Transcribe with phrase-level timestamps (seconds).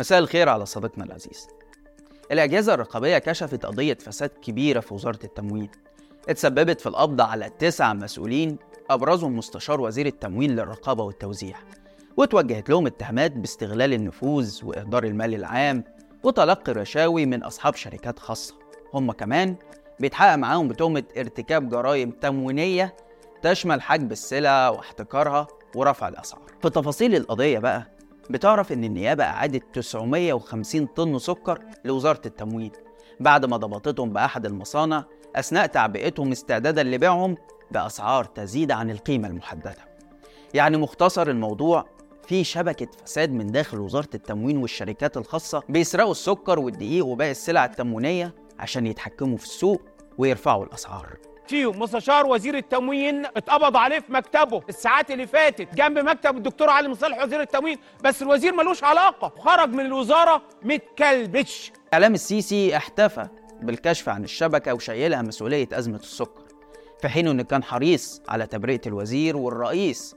[0.00, 1.48] مساء الخير على صديقنا العزيز.
[2.32, 5.70] الأجهزة الرقابية كشفت قضية فساد كبيرة في وزارة التموين
[6.28, 8.58] اتسببت في القبض على تسع مسؤولين
[8.90, 11.56] أبرزهم مستشار وزير التموين للرقابة والتوزيع
[12.16, 15.84] وتوجهت لهم اتهامات باستغلال النفوذ وإهدار المال العام
[16.22, 18.54] وتلقي رشاوي من أصحاب شركات خاصة.
[18.94, 19.56] هم كمان
[20.00, 22.96] بيتحقق معاهم بتهمة ارتكاب جرائم تموينية
[23.42, 26.42] تشمل حجب السلع واحتكارها ورفع الأسعار.
[26.62, 27.95] في تفاصيل القضية بقى
[28.30, 32.72] بتعرف إن النيابة أعادت 950 طن سكر لوزارة التموين
[33.20, 35.04] بعد ما ضبطتهم بأحد المصانع
[35.36, 37.36] أثناء تعبئتهم استعدادا لبيعهم
[37.70, 39.76] بأسعار تزيد عن القيمة المحددة.
[40.54, 41.86] يعني مختصر الموضوع
[42.26, 48.34] في شبكة فساد من داخل وزارة التموين والشركات الخاصة بيسرقوا السكر والدقيق وباقي السلع التموينية
[48.58, 49.82] عشان يتحكموا في السوق
[50.18, 51.16] ويرفعوا الأسعار.
[51.48, 56.88] فيهم مستشار وزير التموين اتقبض عليه في مكتبه الساعات اللي فاتت جنب مكتب الدكتور علي
[56.88, 61.72] مصالح وزير التموين بس الوزير ملوش علاقة خرج من الوزارة متكلبش.
[61.94, 63.28] إعلام السيسي احتفى
[63.62, 66.42] بالكشف عن الشبكة وشيلها مسؤولية أزمة السكر
[67.02, 70.16] في حين إنه كان حريص على تبرئة الوزير والرئيس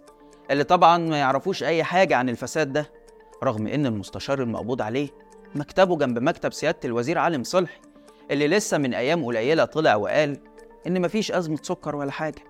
[0.51, 2.91] اللي طبعا ما يعرفوش أي حاجة عن الفساد ده
[3.43, 5.09] رغم إن المستشار المقبوض عليه
[5.55, 7.79] مكتبه جنب مكتب سيادة الوزير علي مصلحي
[8.31, 10.37] اللي لسه من أيام قليلة طلع وقال
[10.87, 12.41] إن مفيش أزمة سكر ولا حاجة.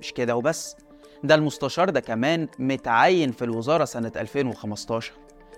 [0.00, 0.76] مش كده وبس.
[1.24, 5.12] ده المستشار ده كمان متعين في الوزارة سنة 2015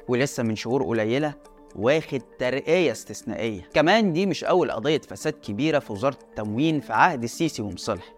[0.08, 1.34] ولسه من شهور قليلة
[1.76, 3.68] واخد ترقية استثنائية.
[3.74, 8.10] كمان دي مش أول قضية فساد كبيرة في وزارة التموين في عهد السيسي ومصلحي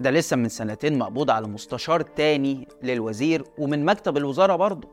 [0.00, 4.88] ده لسه من سنتين مقبوض على مستشار تاني للوزير ومن مكتب الوزارة برضه.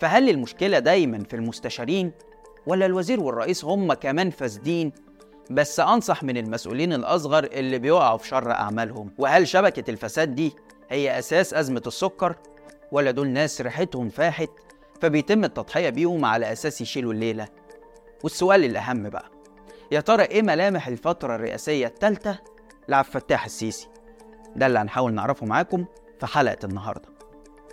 [0.00, 2.12] فهل المشكلة دايما في المستشارين
[2.66, 4.92] ولا الوزير والرئيس هم كمان فاسدين
[5.50, 9.14] بس أنصح من المسؤولين الأصغر اللي بيقعوا في شر أعمالهم.
[9.18, 10.56] وهل شبكة الفساد دي
[10.90, 12.36] هي أساس أزمة السكر؟
[12.92, 14.50] ولا دول ناس ريحتهم فاحت
[15.00, 17.48] فبيتم التضحية بيهم على أساس يشيلوا الليلة؟
[18.22, 19.30] والسؤال الأهم بقى
[19.92, 22.38] يا ترى إيه ملامح الفترة الرئاسية الثالثة
[22.88, 23.88] لعبد الفتاح السيسي.
[24.56, 25.84] ده اللي هنحاول نعرفه معاكم
[26.20, 27.08] في حلقة النهاردة.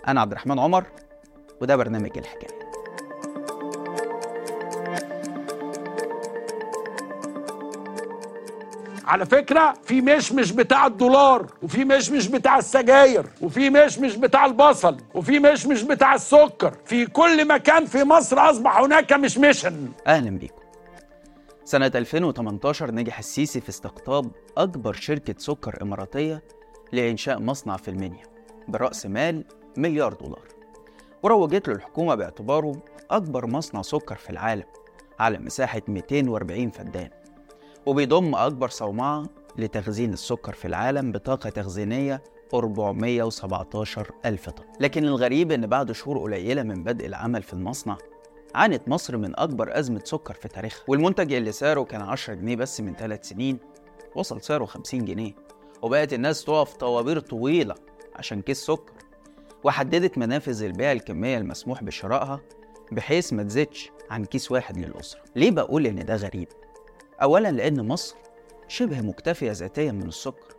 [0.08, 0.84] أنا عبد الرحمن عمر
[1.60, 2.67] وده برنامج الحكاية.
[9.08, 15.38] على فكرة في مشمش بتاع الدولار وفي مشمش بتاع السجاير وفي مشمش بتاع البصل وفي
[15.38, 16.74] مشمش بتاع السكر.
[16.84, 20.62] في كل مكان في مصر أصبح هناك مشمشا أهلا بيكم.
[21.64, 26.42] سنة 2018 نجح السيسي في استقطاب أكبر شركة سكر إماراتية
[26.92, 28.22] لإنشاء مصنع في المنيا
[28.68, 29.44] برأس مال
[29.76, 30.48] مليار دولار.
[31.22, 34.64] وروجت له الحكومة باعتباره أكبر مصنع سكر في العالم
[35.18, 37.08] على مساحة 240 فدان.
[37.88, 39.26] وبيضم أكبر صومعة
[39.58, 42.22] لتخزين السكر في العالم بطاقة تخزينية
[42.54, 44.64] 417 ألف طن.
[44.80, 47.96] لكن الغريب إن بعد شهور قليلة من بدء العمل في المصنع
[48.54, 50.84] عانت مصر من أكبر أزمة سكر في تاريخها.
[50.88, 53.58] والمنتج اللي سعره كان 10 جنيه بس من ثلاث سنين
[54.14, 55.32] وصل سعره 50 جنيه.
[55.82, 57.74] وبقت الناس تقف طوابير طويلة
[58.16, 58.92] عشان كيس سكر.
[59.64, 62.40] وحددت منافذ البيع الكمية المسموح بشرائها
[62.92, 65.20] بحيث ما تزيدش عن كيس واحد للأسرة.
[65.36, 66.48] ليه بقول إن ده غريب؟
[67.22, 68.16] أولا لأن مصر
[68.68, 70.54] شبه مكتفية ذاتيا من السكر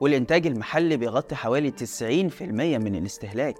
[0.00, 3.56] والإنتاج المحلي بيغطي حوالي 90% من الاستهلاك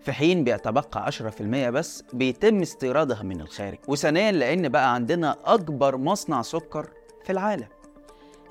[0.00, 3.78] في حين بيتبقى 10% بس بيتم استيرادها من الخارج.
[3.88, 6.90] وثانيا لأن بقى عندنا أكبر مصنع سكر
[7.24, 7.68] في العالم.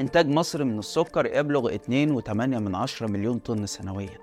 [0.02, 4.18] إنتاج مصر من السكر يبلغ 2.8 من عشرة مليون طن سنويا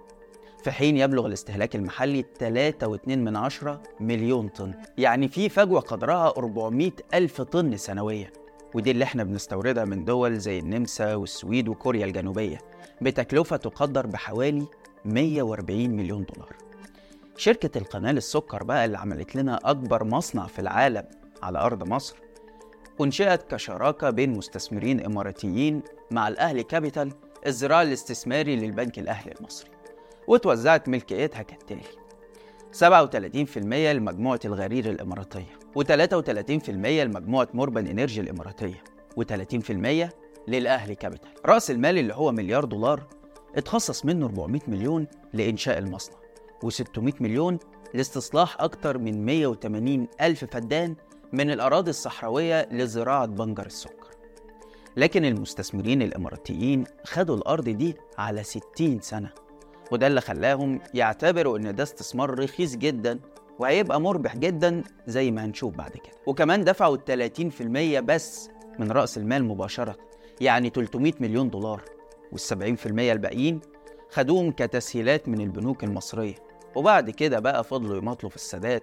[0.64, 4.74] في حين يبلغ الاستهلاك المحلي 3.2 من عشرة مليون طن.
[4.98, 8.30] يعني في فجوة قدرها 400 ألف طن سنويا.
[8.74, 12.58] ودي اللي إحنا بنستوردها من دول زي النمسا والسويد وكوريا الجنوبية
[13.00, 14.66] بتكلفة تقدر بحوالي
[15.04, 16.56] 140 مليون دولار.
[17.36, 21.04] شركة القناة للسكر بقى اللي عملت لنا أكبر مصنع في العالم
[21.42, 22.16] على أرض مصر
[23.00, 27.12] أنشئت كشراكة بين مستثمرين إماراتيين مع الأهلي Capital
[27.46, 29.70] الذراع الاستثماري للبنك الأهلي المصري
[30.28, 31.82] وتوزعت ملكيتها كالتالي.
[32.72, 33.56] 37%
[33.92, 35.58] لمجموعة الغرير الإماراتية.
[35.78, 38.84] و33% لمجموعة موربن Energy الإماراتية
[39.20, 40.08] و30%
[40.48, 41.28] للأهلي Capital.
[41.46, 43.06] رأس المال اللي هو مليار دولار
[43.56, 46.16] اتخصص منه 400 مليون لإنشاء المصنع
[46.64, 47.58] و600 مليون
[47.94, 50.96] لاستصلاح أكتر من 180 ألف فدان
[51.32, 54.06] من الأراضي الصحراوية لزراعة بنجر السكر.
[54.96, 59.30] لكن المستثمرين الإماراتيين خدوا الأرض دي على 60 سنة
[59.92, 63.18] وده اللي خلاهم يعتبروا إن ده استثمار رخيص جدا
[63.62, 66.12] وهيبقى مربح جدا زي ما هنشوف بعد كده.
[66.26, 69.96] وكمان دفعوا 30% بس من رأس المال مباشرة
[70.40, 71.82] يعني 300 مليون دولار.
[72.34, 73.60] وال70% الباقيين
[74.10, 76.34] خدوهم كتسهيلات من البنوك المصرية.
[76.74, 78.82] وبعد كده بقى فضلوا يماطلوا في السداد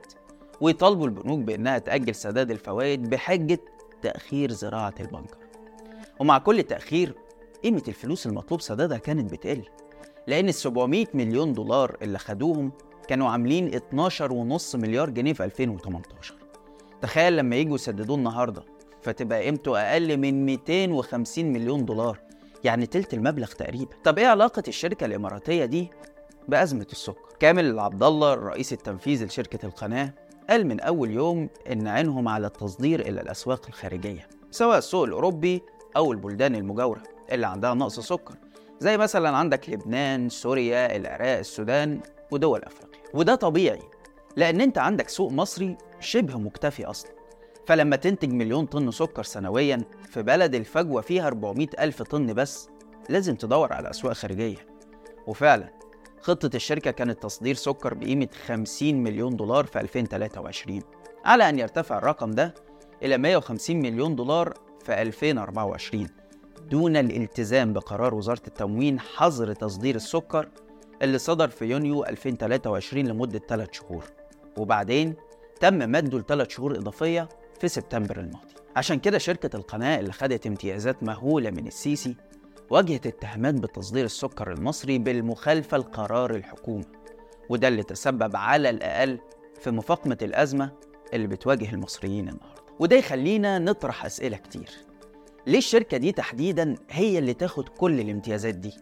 [0.62, 3.60] ويطالبوا البنوك بإنها تأجل سداد الفوائد بحجة
[4.02, 5.38] تأخير زراعة البنكر.
[6.20, 7.14] ومع كل تأخير
[7.64, 9.64] قيمة الفلوس المطلوب سدادها كانت بتقل
[10.28, 12.72] لأن ال 700 مليون دولار اللي خدوهم
[13.10, 16.34] كانوا عاملين 12.5 مليار جنيه في 2018
[17.02, 18.64] تخيل لما يجوا يسددوه النهارده
[19.02, 22.20] فتبقى قيمته أقل من 250 مليون دولار.
[22.64, 23.92] يعني تلت المبلغ تقريبا.
[24.04, 25.90] طب إيه علاقة الشركة الإماراتية دي
[26.48, 30.14] بأزمة السكر؟ كامل العبد الله الرئيس التنفيذي لشركة القناة
[30.50, 35.62] قال من أول يوم إن عينهم على التصدير إلى الأسواق الخارجية سواء السوق الأوروبي
[35.96, 38.36] أو البلدان المجاورة اللي عندها نقص سكر.
[38.80, 42.00] زي مثلا عندك لبنان، سوريا، العراق، السودان
[42.32, 42.89] ودول أفريقيا.
[43.14, 43.80] وده طبيعي
[44.36, 47.12] لأن أنت عندك سوق مصري شبه مكتفي أصلا.
[47.66, 52.70] فلما تنتج مليون طن سكر سنويا في بلد الفجوة فيها 400 ألف طن بس
[53.10, 54.68] لازم تدور على أسواق خارجية.
[55.28, 55.70] وفعلا
[56.22, 60.82] خطة الشركة كانت تصدير سكر بقيمة 50 مليون دولار في 2023
[61.26, 62.54] على أن يرتفع الرقم ده
[63.04, 64.54] إلى 150 مليون دولار
[64.86, 66.08] في 2024
[66.70, 70.50] دون الالتزام بقرار وزارة التموين حظر تصدير السكر
[71.02, 74.04] اللي صدر في يونيو 2023 لمدة 3 شهور.
[74.58, 75.16] وبعدين
[75.60, 77.30] تم مده لثلاث شهور إضافية
[77.62, 78.54] في سبتمبر الماضي.
[78.76, 82.16] عشان كده شركة القناة اللي خدت امتيازات مهولة من السيسي
[82.70, 86.86] واجهت اتهامات بتصدير السكر المصري بالمخالفة لقرار الحكومة.
[87.50, 89.20] وده اللي تسبب على الأقل
[89.62, 90.72] في مفاقمة الأزمة
[91.14, 92.62] اللي بتواجه المصريين النهاردة.
[92.80, 94.70] وده يخلينا نطرح أسئلة كتير.
[95.48, 98.74] ليه الشركة دي تحديدا هي اللي تاخد كل الامتيازات دي؟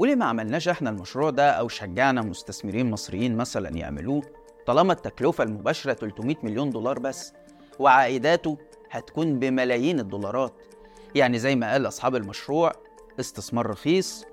[0.00, 4.22] وليه ما عملناش إحنا المشروع ده أو شجعنا مستثمرين مصريين مثلا يعملوه؟
[4.66, 7.32] طالما التكلفة المباشرة 300 مليون دولار بس
[7.78, 8.58] وعائداته
[8.90, 10.52] هتكون بملايين الدولارات.
[11.14, 12.72] يعني زي ما قال أصحاب المشروع
[13.20, 14.24] استثمار رخيص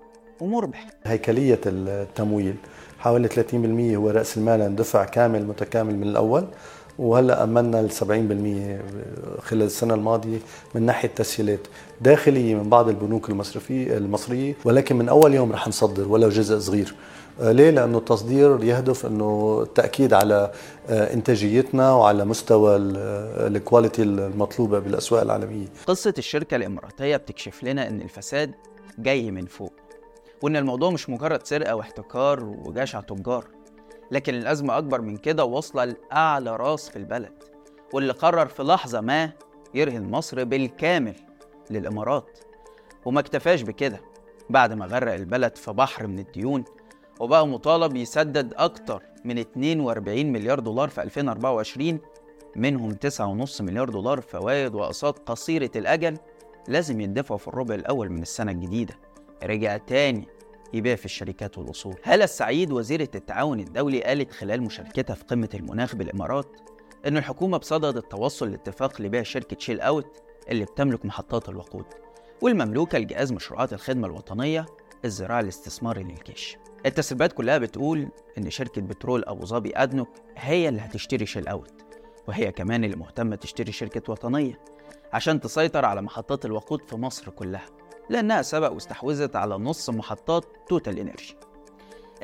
[0.41, 0.87] ومربح.
[1.03, 2.55] هيكلية التمويل
[2.99, 6.47] حوالي 30% هو رأس المال اندفع كامل متكامل من الأول.
[6.99, 10.37] وهلا امنا ال 70% خلال السنة الماضية
[10.75, 11.59] من ناحية تسهيلات
[12.01, 16.95] داخلية من بعض البنوك المصرفيه المصرية ولكن من أول يوم رح نصدر ولو جزء صغير.
[17.41, 20.51] آه، ليه؟ لأنه التصدير يهدف أنه التأكيد على
[20.89, 25.65] آه، إنتاجيتنا وعلى مستوى آه، الكواليتي المطلوبة بالأسواق العالمية.
[25.87, 28.51] قصة الشركة الإماراتية بتكشف لنا أن الفساد
[28.99, 29.73] جاي من فوق
[30.41, 33.45] وأن الموضوع مش مجرد سرقة واحتكار وجشع تجار
[34.11, 37.43] لكن الأزمة أكبر من كده واصلة لأعلى راس في البلد
[37.93, 39.31] واللي قرر في لحظة ما
[39.73, 41.15] يرهن مصر بالكامل
[41.69, 42.39] للإمارات.
[43.05, 44.01] وما اكتفاش بكده
[44.49, 46.63] بعد ما غرق البلد في بحر من الديون
[47.19, 51.99] وبقى مطالب يسدد أكتر من 42 مليار دولار في 2024
[52.55, 52.95] منهم
[53.45, 56.17] 9.5 مليار دولار فوائد وأقساط قصيرة الأجل
[56.67, 58.93] لازم يندفعوا في الربع الأول من السنة الجديدة.
[59.43, 60.27] رجع تاني
[60.73, 61.95] يبيع في الشركات والأصول.
[62.03, 66.47] هالة السعيد وزيرة التعاون الدولي قالت خلال مشاركتها في قمة المناخ بالإمارات
[67.07, 71.85] إن الحكومة بصدد التوصل لاتفاق لبيع شركة ChillOut اللي بتملك محطات الوقود
[72.41, 74.65] والمملوكة لجهاز مشروعات الخدمة الوطنية
[75.05, 81.25] الذراع الاستثماري للجيش التسريبات كلها بتقول إن شركة بترول أبو ظبي أدنوك هي اللي هتشتري
[81.25, 81.71] ChillOut
[82.27, 84.59] وهي كمان اللي مهتمة تشتري شركة وطنية
[85.13, 87.65] عشان تسيطر على محطات الوقود في مصر كلها.
[88.09, 91.35] لأنها سبق واستحوذت على نص محطات TotalEnergies.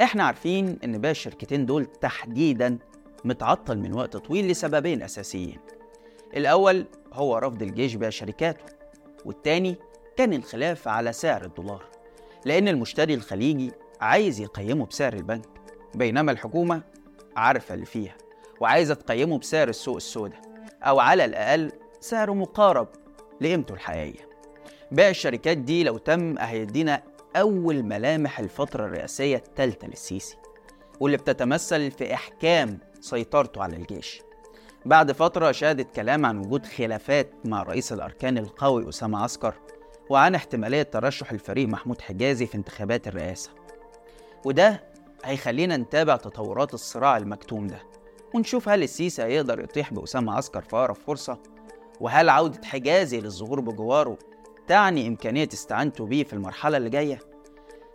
[0.01, 2.77] إحنا عارفين إن بيع الشركتين دول تحديدا
[3.25, 5.59] متعطل من وقت طويل لسببين أساسيين.
[6.37, 8.63] الأول هو رفض الجيش بيع شركاته
[9.25, 9.75] والتاني
[10.17, 11.85] كان الخلاف على سعر الدولار
[12.45, 13.71] لأن المشتري الخليجي
[14.01, 15.49] عايز يقيمه بسعر البنك
[15.95, 16.81] بينما الحكومة
[17.35, 18.15] عارفة اللي فيها
[18.59, 20.41] وعايزة تقيمه بسعر السوق السوداء
[20.83, 22.87] أو على الأقل سعر مقارب
[23.41, 24.32] لقيمته الحقيقية.
[24.93, 27.03] بيع الشركات دي لو تم هيدينا
[27.35, 30.37] أول ملامح الفترة الرئاسية الثالثة للسيسي
[30.99, 34.21] واللي بتتمثل في إحكام سيطرته على الجيش.
[34.85, 39.53] بعد فترة شهدت كلام عن وجود خلافات مع رئيس الأركان القوي أسامة عسكر
[40.09, 43.49] وعن احتمالية ترشح الفريق محمود حجازي في انتخابات الرئاسة.
[44.45, 44.83] وده
[45.25, 47.79] هيخلينا نتابع تطورات الصراع المكتوم ده
[48.33, 51.37] ونشوف هل السيسي هيقدر يطيح بأسامة عسكر في أقرب فرصة
[51.99, 54.17] وهل عودة حجازي للظهور بجواره
[54.67, 57.19] تعني إمكانية استعانته بيه في المرحلة اللي جاية؟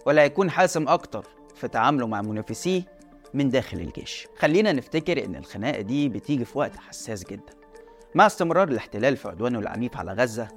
[0.07, 2.83] ولا هيكون حاسم أكتر في تعامله مع منافسيه
[3.35, 7.53] من داخل الجيش؟ خلينا نفتكر إن الخناقة دي بتيجي في وقت حساس جدا.
[8.15, 10.49] مع استمرار الاحتلال في عدوانه العنيف على غزة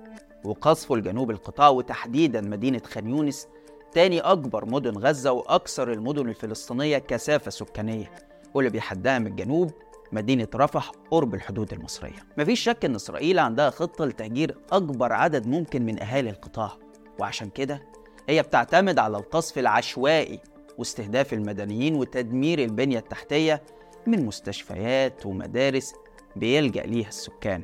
[0.43, 3.47] وقصفه لجنوب القطاع وتحديدا مدينة خان يونس
[3.93, 8.11] تاني أكبر مدن غزة وأكثر المدن الفلسطينية كثافة سكانية
[8.53, 9.71] واللي بيحدها من الجنوب
[10.11, 12.25] مدينة رفح قرب الحدود المصرية.
[12.37, 16.71] مفيش شك إن إسرائيل عندها خطة لتهجير أكبر عدد ممكن من أهالي القطاع
[17.19, 17.81] وعشان كده
[18.29, 20.39] هي بتعتمد على القصف العشوائي
[20.77, 23.63] واستهداف المدنيين وتدمير البنية التحتية
[24.07, 25.93] من مستشفيات ومدارس
[26.35, 27.63] بيلجأ ليها السكان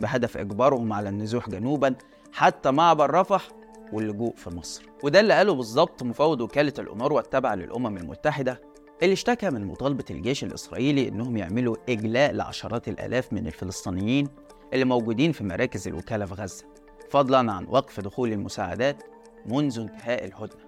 [0.00, 1.94] بهدف إجبارهم على النزوح جنوبا
[2.32, 3.48] حتى معبر رفح
[3.92, 4.82] واللجوء في مصر.
[5.02, 8.60] وده اللي قاله بالظبط مفوض وكالة الأونروا التابعة للأمم المتحدة
[9.02, 14.28] اللي اشتكى من مطالبة الجيش الإسرائيلي إنهم يعملوا إجلاء لعشرات الآلاف من الفلسطينيين
[14.72, 16.64] اللي موجودين في مراكز الوكالة في غزة
[17.10, 19.02] فضلا عن وقف دخول المساعدات
[19.46, 20.62] منذ انتهاء الهدنة.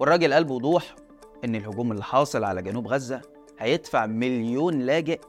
[0.00, 0.94] والراجل قال بوضوح
[1.44, 3.20] إن الهجوم اللي حاصل على جنوب غزة
[3.58, 5.20] هيدفع مليون لاجئ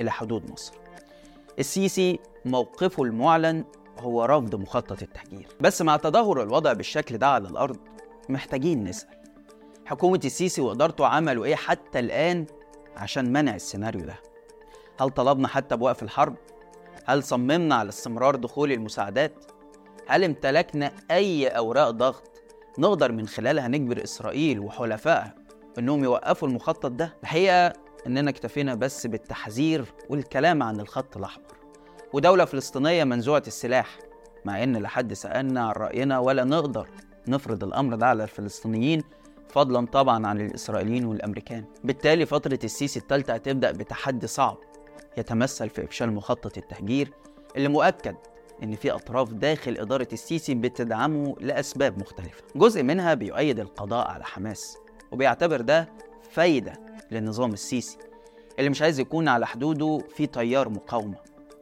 [0.00, 0.72] إلى حدود مصر.
[1.58, 3.64] السيسي موقفه المعلن
[3.98, 5.48] هو رفض مخطط التهجير.
[5.60, 7.76] بس مع تدهور الوضع بالشكل ده على الأرض
[8.28, 9.19] محتاجين نسأل
[9.90, 12.46] حكومة السيسي وإدارته عملوا إيه حتى الآن
[12.96, 14.14] عشان منع السيناريو ده
[15.00, 16.36] هل طلبنا حتى بوقف الحرب؟
[17.04, 19.32] هل صممنا على استمرار دخول المساعدات؟
[20.06, 22.22] هل امتلكنا أي أوراق ضغط
[22.78, 25.34] نقدر من خلالها نجبر إسرائيل وحلفائها
[25.78, 27.72] إنهم يوقفوا المخطط ده؟ الحقيقة
[28.06, 31.44] إننا اكتفينا بس بالتحذير والكلام عن الخط الأحمر
[32.12, 33.98] ودولة فلسطينية منزوعة السلاح
[34.44, 36.88] مع إن لحد سألنا عن رأينا ولا نقدر
[37.28, 39.02] نفرض الأمر ده على الفلسطينيين
[39.52, 41.64] فضلا طبعا عن الإسرائيليين والأمريكان.
[41.84, 44.56] بالتالي فترة السيسي الثالثة هتبدأ بتحدي صعب
[45.18, 47.12] يتمثل في إفشال مخطط التهجير
[47.56, 48.16] اللي مؤكد
[48.62, 52.42] إن في أطراف داخل إدارة السيسي بتدعمه لأسباب مختلفة.
[52.56, 54.76] جزء منها بيؤيد القضاء على حماس
[55.12, 55.88] وبيعتبر ده
[56.30, 56.72] فايدة
[57.10, 57.98] للنظام السيسي
[58.58, 61.16] اللي مش عايز يكون على حدوده في تيار مقاومة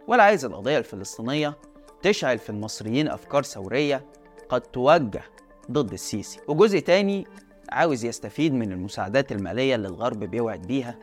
[0.08, 1.56] ولا عايز القضية الفلسطينية
[2.02, 4.04] تشعل في المصريين أفكار ثورية
[4.48, 5.22] قد توجه
[5.70, 6.40] ضد السيسي.
[6.48, 7.26] وجزء تاني
[7.72, 10.98] عاوز يستفيد من المساعدات المالية اللي الغرب بيوعد بيها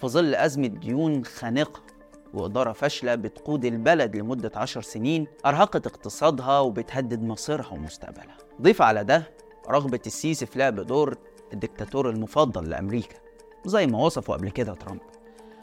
[0.00, 1.80] في ظل أزمة ديون خانقة
[2.34, 8.36] وإدارة فاشلة بتقود البلد لمدة عشر سنين أرهقت اقتصادها وبتهدد مصيرها ومستقبلها.
[8.62, 9.30] ضيف على ده
[9.70, 11.16] رغبة السيسي في لعب دور
[11.52, 13.16] الدكتاتور المفضل لأمريكا
[13.64, 15.00] زي ما وصفه قبل كده ترامب.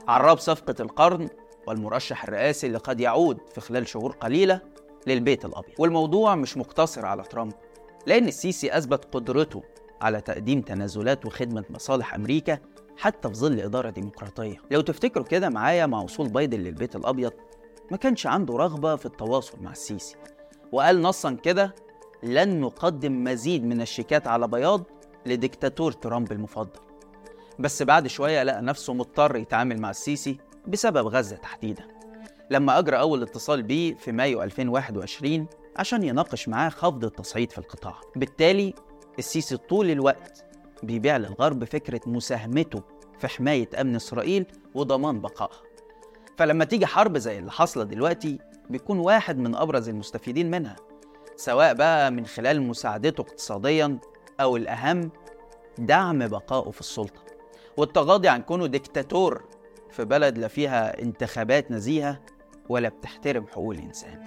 [0.07, 1.29] عراب صفقة القرن
[1.67, 4.61] والمرشح الرئاسي اللي قد يعود في خلال شهور قليلة
[5.07, 5.75] للبيت الأبيض.
[5.79, 7.53] والموضوع مش مقتصر على ترامب
[8.07, 9.63] لأن السيسي أثبت قدرته
[10.01, 12.59] على تقديم تنازلات وخدمة مصالح أمريكا
[12.97, 14.57] حتى في ظل إدارة ديمقراطية.
[14.71, 17.31] لو تفتكروا كده معايا مع وصول بايدن للبيت الأبيض
[17.91, 20.15] ما كانش عنده رغبة في التواصل مع السيسي.
[20.71, 21.75] وقال نصا كده
[22.23, 24.83] لن نقدم مزيد من الشيكات على بياض
[25.25, 26.79] لديكتاتور ترامب المفضل.
[27.59, 30.37] بس بعد شوية لقى نفسه مضطر يتعامل مع السيسي
[30.67, 31.83] بسبب غزة تحديدا.
[32.51, 37.95] لما أجرى أول اتصال بيه في مايو 2021 عشان يناقش معاه خفض التصعيد في القطاع.
[38.15, 38.73] بالتالي
[39.19, 40.43] السيسي طول الوقت
[40.83, 42.81] بيبيع للغرب فكرة مساهمته
[43.19, 44.45] في حماية أمن إسرائيل
[44.75, 45.61] وضمان بقائها.
[46.37, 50.75] فلما تيجي حرب زي اللي حاصلة دلوقتي بيكون واحد من أبرز المستفيدين منها
[51.35, 53.99] سواء بقى من خلال مساعدته اقتصاديا
[54.39, 55.11] أو الأهم
[55.77, 57.21] دعم بقائه في السلطة.
[57.77, 59.43] والتغاضي عن كونه ديكتاتور
[59.91, 62.21] في بلد لا فيها انتخابات نزيهة
[62.69, 64.25] ولا بتحترم حقوق الإنسان.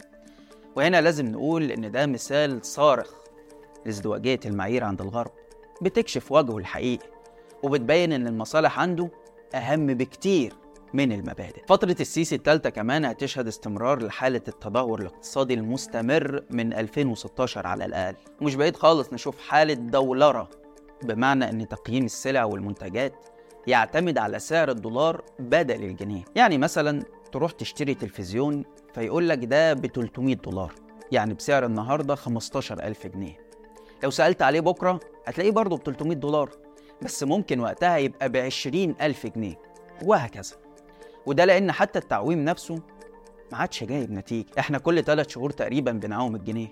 [0.76, 3.12] وهنا لازم نقول إن ده مثال صارخ
[3.88, 5.30] لازدواجية المعايير عند الغرب
[5.83, 7.07] بتكشف وجهه الحقيقي
[7.62, 9.11] وبتبين إن المصالح عنده
[9.54, 10.52] أهم بكتير
[10.95, 11.62] من المبادئ.
[11.68, 18.14] فترة السيسي الثالثة كمان هتشهد استمرار لحالة التدهور الاقتصادي المستمر من 2016 على الأقل.
[18.40, 20.49] ومش بعيد خالص نشوف حالة دولرة
[21.02, 23.12] بمعنى أن تقييم السلع والمنتجات
[23.66, 26.25] يعتمد على سعر الدولار بدل الجنيه.
[26.37, 27.02] يعني مثلا
[27.33, 28.64] تروح تشتري تلفزيون
[28.95, 30.73] فيقول لك ده ب 300 دولار
[31.12, 33.48] يعني بسعر النهارده 15000 جنيه.
[34.02, 36.50] لو سألت عليه بكرة هتلاقيه برضه ب 300 دولار.
[37.02, 39.59] بس ممكن وقتها يبقى ب 20000 جنيه
[40.05, 40.57] وهكذا.
[41.26, 42.75] وده لأن حتى التعويم نفسه
[43.52, 44.47] ما عادش جايب نتيجة.
[44.59, 46.69] إحنا كل ثلاث شهور تقريبا بنعوم الجنيه.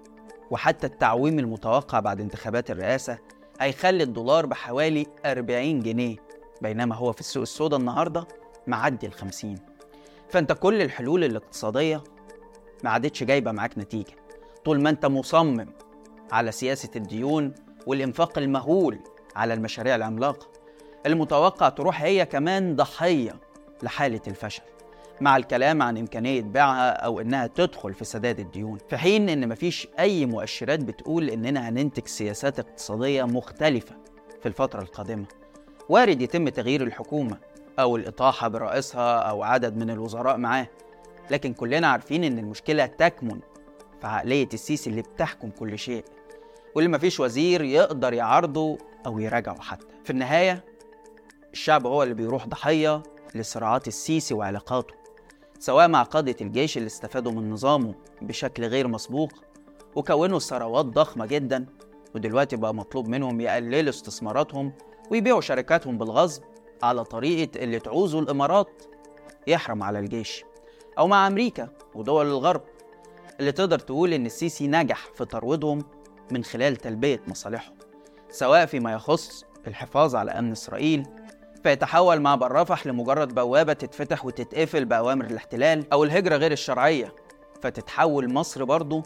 [0.51, 3.19] وحتى التعويم المتوقع بعد انتخابات الرئاسة
[3.61, 6.17] هيخلي الدولار بحوالي 40 جنيه
[6.63, 8.27] بينما هو في السوق السوداء النهارده
[8.67, 9.55] معدي ال 50
[10.29, 12.05] فأنت كل الحلول الاقتصادية
[12.85, 14.13] ما عادتش جايبة معاك نتيجة.
[14.65, 15.67] طول ما أنت مصمم
[16.33, 17.55] على سياسة الديون
[17.87, 18.99] والإنفاق المهول
[19.37, 20.47] على المشاريع العملاقة
[21.07, 23.37] المتوقع تروح هي كمان ضحية
[23.83, 24.63] لحالة الفشل
[25.21, 29.89] مع الكلام عن إمكانية بيعها أو إنها تدخل في سداد الديون في حين إن مفيش
[29.99, 33.97] أي مؤشرات بتقول إننا هننتج سياسات اقتصادية مختلفة
[34.41, 35.25] في الفترة القادمة
[35.89, 37.39] وارد يتم تغيير الحكومة
[37.79, 40.67] أو الإطاحة برئيسها أو عدد من الوزراء معاه
[41.31, 43.41] لكن كلنا عارفين إن المشكلة تكمن
[44.01, 46.05] في عقلية السيسي اللي بتحكم كل شيء.
[46.77, 49.87] واللي مفيش وزير يقدر يعارضه أو يراجعه حتى.
[50.05, 50.65] في النهاية
[51.53, 53.03] الشعب هو اللي بيروح ضحية
[53.35, 54.95] لصراعات السيسي وعلاقاته
[55.59, 59.33] سواء مع قادة الجيش اللي استفادوا من نظامه بشكل غير مسبوق
[59.95, 61.67] وكونوا ثروات ضخمة جدا
[62.15, 64.73] ودلوقتي بقى مطلوب منهم يقللوا استثماراتهم
[65.11, 66.43] ويبيعوا شركاتهم بالغصب
[66.83, 68.83] على طريقة اللي تعوزه الإمارات
[69.47, 70.45] يحرم على الجيش.
[70.99, 72.63] أو مع أمريكا ودول الغرب
[73.41, 75.83] اللي تقدر تقول إن السيسي نجح في ترويضهم
[76.31, 77.75] من خلال تلبية مصالحهم
[78.31, 81.07] سواء فيما يخص الحفاظ على أمن إسرائيل
[81.63, 87.15] فيتحول مع رفح لمجرد بوابة تتفتح وتتقفل بأوامر الاحتلال أو الهجرة غير الشرعية.
[87.63, 89.03] فتتحول مصر برضه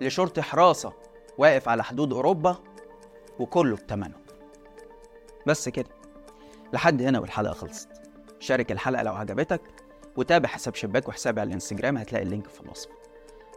[0.00, 0.92] لشرطي حراسة
[1.38, 2.56] واقف على حدود أوروبا
[3.38, 4.16] وكله بتمنه.
[5.46, 5.88] بس كده.
[6.72, 7.88] لحد هنا والحلقة خلصت.
[8.40, 9.60] شارك الحلقة لو عجبتك
[10.16, 12.88] وتابع حساب شباك وحسابي على الإنستجرام هتلاقي اللينك في الوصف.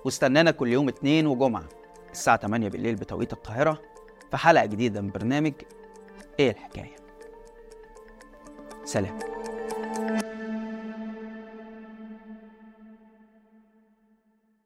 [0.05, 1.69] واستنانا كل يوم اتنين وجمعة.
[2.17, 3.81] الساعة 8 بالليل بتوقيت القاهرة
[4.31, 5.53] في حلقة جديدة من برنامج
[6.39, 6.95] إيه الحكاية؟
[8.86, 9.19] سلام.